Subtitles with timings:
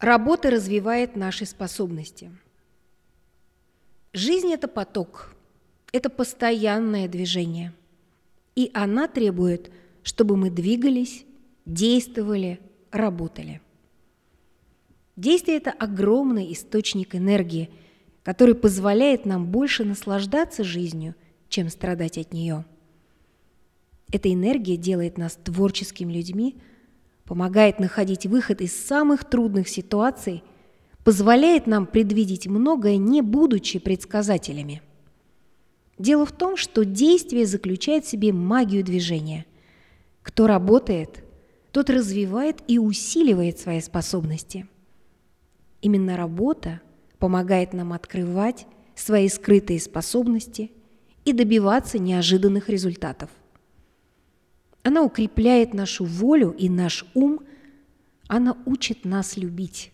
[0.00, 2.30] Работа развивает наши способности.
[4.14, 5.36] Жизнь– это поток,
[5.92, 7.74] это постоянное движение.
[8.56, 9.70] И она требует,
[10.02, 11.26] чтобы мы двигались,
[11.66, 12.60] действовали,
[12.90, 13.60] работали.
[15.16, 17.68] Действие– это огромный источник энергии,
[18.22, 21.14] который позволяет нам больше наслаждаться жизнью,
[21.50, 22.64] чем страдать от нее.
[24.10, 26.56] Эта энергия делает нас творческими людьми–
[27.30, 30.42] помогает находить выход из самых трудных ситуаций,
[31.04, 34.82] позволяет нам предвидеть многое, не будучи предсказателями.
[35.96, 39.46] Дело в том, что действие заключает в себе магию движения.
[40.22, 41.22] Кто работает,
[41.70, 44.66] тот развивает и усиливает свои способности.
[45.82, 46.80] Именно работа
[47.20, 48.66] помогает нам открывать
[48.96, 50.72] свои скрытые способности
[51.24, 53.30] и добиваться неожиданных результатов.
[54.82, 57.40] Она укрепляет нашу волю и наш ум.
[58.28, 59.92] Она учит нас любить.